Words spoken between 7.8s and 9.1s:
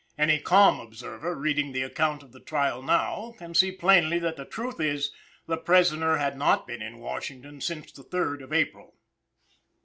the 3rd of April.